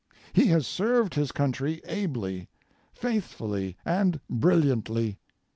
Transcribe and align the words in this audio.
He 0.33 0.47
has 0.47 0.65
served 0.65 1.13
his 1.13 1.31
country 1.31 1.79
ably, 1.85 2.49
faithfully, 2.91 3.77
and 3.85 4.19
brilliantly. 4.31 5.19